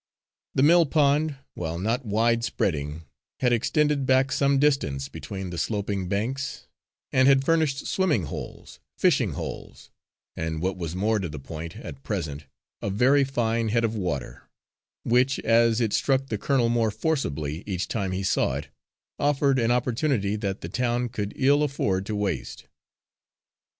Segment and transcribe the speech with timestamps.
[0.55, 3.03] The mill pond, while not wide spreading,
[3.39, 6.65] had extended back some distance between the sloping banks,
[7.11, 9.91] and had furnished swimming holes, fishing holes,
[10.35, 12.47] and what was more to the point at present,
[12.81, 14.49] a very fine head of water,
[15.03, 18.69] which, as it struck the colonel more forcibly each time he saw it,
[19.19, 22.65] offered an opportunity that the town could ill afford to waste.